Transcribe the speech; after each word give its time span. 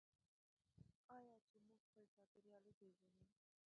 آیا 1.17 1.35
چې 1.47 1.55
موږ 1.63 1.77
خپل 1.85 2.03
چاپیریال 2.17 2.63
وپیژنو؟ 2.65 3.15